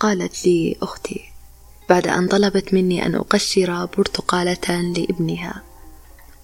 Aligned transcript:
قالت 0.00 0.46
لي 0.46 0.76
أختي 0.82 1.20
بعد 1.88 2.08
أن 2.08 2.28
طلبت 2.28 2.74
مني 2.74 3.06
أن 3.06 3.14
أقشر 3.14 3.88
برتقالة 3.96 4.80
لابنها. 4.96 5.62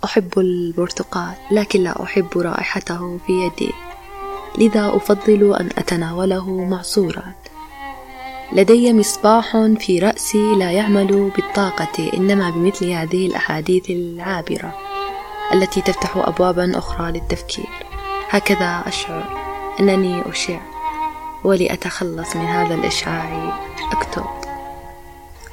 أحب 0.04 0.38
البرتقال 0.38 1.34
لكن 1.50 1.82
لا 1.82 2.02
أحب 2.02 2.38
رائحته 2.38 3.18
في 3.26 3.32
يدي. 3.32 3.72
لذا 4.58 4.96
أفضل 4.96 5.54
أن 5.60 5.70
أتناوله 5.78 6.64
معصورا. 6.64 7.32
لدي 8.52 8.92
مصباح 8.92 9.56
في 9.78 9.98
رأسي 9.98 10.54
لا 10.54 10.70
يعمل 10.70 11.30
بالطاقة 11.36 12.10
إنما 12.14 12.50
بمثل 12.50 12.90
هذه 12.90 13.26
الأحاديث 13.26 13.90
العابرة 13.90 14.74
التي 15.52 15.80
تفتح 15.80 16.16
أبوابا 16.16 16.78
أخرى 16.78 17.12
للتفكير. 17.12 17.70
هكذا 18.28 18.82
أشعر 18.86 19.24
أنني 19.80 20.30
أشع. 20.30 20.75
ولأتخلص 21.44 22.36
من 22.36 22.46
هذا 22.46 22.74
الإشعاع 22.74 23.58
أكتب. 23.92 24.24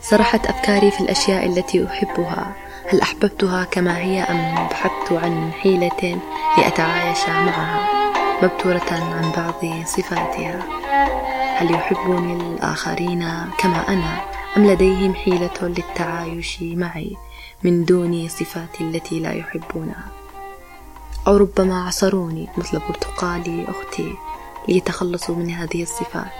سرحت 0.02 0.46
أفكاري 0.46 0.92
في 0.92 1.02
الأشياء 1.02 1.46
التي 1.46 1.86
أحبها. 1.86 2.56
هل 2.90 3.02
أحببتها 3.02 3.64
كما 3.64 3.98
هي 3.98 4.22
أم 4.22 4.68
بحثت 4.68 5.12
عن 5.12 5.52
حيلة 5.52 6.20
لأتعايش 6.58 7.30
معها؟ 7.30 8.04
مبتورة 8.44 8.92
عن 8.92 9.32
بعض 9.38 9.86
صفاتها. 9.86 10.60
هل 11.58 11.72
يحبني 11.72 12.34
الآخرين 12.34 13.30
كما 13.58 13.88
أنا 13.88 14.22
أم 14.58 14.66
لديهم 14.66 15.16
حيلة 15.16 15.62
للتعايش 15.62 16.58
معي 16.62 17.18
من 17.64 17.86
دون 17.86 18.28
صفاتي 18.28 18.84
التي 18.84 19.20
لا 19.20 19.34
يحبونها 19.34 20.06
أو 21.28 21.38
ربما 21.38 21.88
عصروني 21.88 22.50
مثل 22.58 22.80
برتقالي 22.90 23.66
أختي. 23.70 24.14
ليتخلصوا 24.68 25.36
من 25.36 25.50
هذه 25.50 25.84
الصفات. 25.84 26.32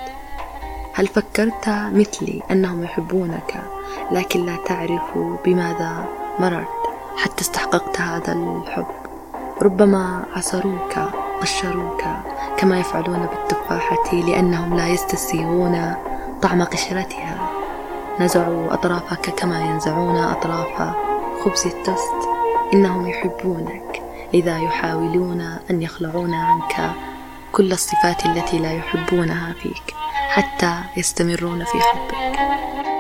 هل 0.94 1.08
فكرت 1.08 1.70
مثلي 1.70 2.42
أنهم 2.52 2.84
يحبونك 2.84 3.64
لكن 4.12 4.46
لا 4.46 4.56
تعرف 4.66 5.18
بماذا 5.46 6.06
مررت 6.40 6.68
حتى 7.18 7.42
استحققت 7.42 8.02
هذا 8.02 8.34
الحب؟ 8.34 8.86
ربما 9.62 10.26
عصروك 10.36 10.94
قشروك 11.42 12.04
كما 12.58 12.80
يفعلون 12.80 13.20
بالتفاحة 13.20 14.14
لأنهم 14.14 14.78
لا 14.78 14.88
يستسيغون 14.88 15.96
طعم 16.42 16.64
قشرتها. 16.64 17.50
نزعوا 18.20 18.74
أطرافك 18.74 19.30
كما 19.30 19.62
ينزعون 19.62 20.18
أطراف 20.18 20.96
خبز 21.44 21.66
التوست. 21.66 22.30
إنهم 22.74 23.08
يحبونك 23.08 24.02
لذا 24.34 24.58
يحاولون 24.58 25.42
أن 25.72 25.82
يخلعون 25.82 26.34
عنك 26.34 26.92
كل 27.54 27.72
الصفات 27.72 28.26
التي 28.26 28.60
لا 28.60 28.74
يحبونها 28.74 29.54
فيك 29.54 29.96
حتى 30.30 30.84
يستمرون 30.98 31.66
في 31.66 31.80
حبك. 31.80 32.93